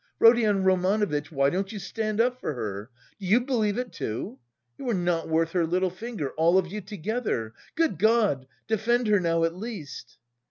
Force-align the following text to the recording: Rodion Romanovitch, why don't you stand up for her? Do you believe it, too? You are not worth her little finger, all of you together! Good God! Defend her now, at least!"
Rodion 0.17 0.63
Romanovitch, 0.63 1.31
why 1.31 1.51
don't 1.51 1.71
you 1.71 1.77
stand 1.77 2.19
up 2.19 2.41
for 2.41 2.55
her? 2.55 2.89
Do 3.19 3.27
you 3.27 3.39
believe 3.39 3.77
it, 3.77 3.93
too? 3.93 4.39
You 4.79 4.89
are 4.89 4.95
not 4.95 5.29
worth 5.29 5.51
her 5.51 5.63
little 5.67 5.91
finger, 5.91 6.31
all 6.37 6.57
of 6.57 6.65
you 6.65 6.81
together! 6.81 7.53
Good 7.75 7.99
God! 7.99 8.47
Defend 8.65 9.05
her 9.05 9.19
now, 9.19 9.43
at 9.43 9.53
least!" 9.55 10.17